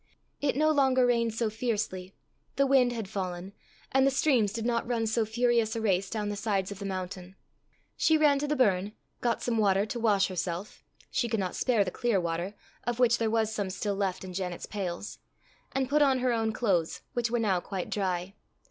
It 0.41 0.55
no 0.55 0.71
longer 0.71 1.05
rained 1.05 1.35
so 1.35 1.51
fiercely; 1.51 2.15
the 2.55 2.65
wind 2.65 2.91
had 2.91 3.07
fallen; 3.07 3.53
and 3.91 4.03
the 4.03 4.09
streams 4.09 4.51
did 4.51 4.65
not 4.65 4.87
run 4.87 5.05
so 5.05 5.25
furious 5.25 5.75
a 5.75 5.79
race 5.79 6.09
down 6.09 6.29
the 6.29 6.35
sides 6.35 6.71
of 6.71 6.79
the 6.79 6.87
mountain. 6.87 7.35
She 7.97 8.17
ran 8.17 8.39
to 8.39 8.47
the 8.47 8.55
burn, 8.55 8.93
got 9.19 9.43
some 9.43 9.59
water 9.59 9.85
to 9.85 9.99
wash 9.99 10.27
herself 10.27 10.83
she 11.11 11.29
could 11.29 11.39
not 11.39 11.55
spare 11.55 11.83
the 11.83 11.91
clear 11.91 12.19
water, 12.19 12.55
of 12.83 12.97
which 12.97 13.19
there 13.19 13.29
was 13.29 13.53
some 13.53 13.69
still 13.69 13.93
left 13.93 14.23
in 14.23 14.33
Janet's 14.33 14.65
pails 14.65 15.19
and 15.71 15.87
put 15.87 16.01
on 16.01 16.17
her 16.17 16.33
own 16.33 16.51
clothes, 16.51 17.03
which 17.13 17.29
were 17.29 17.37
now 17.37 17.59
quite 17.59 17.91
dry. 17.91 18.33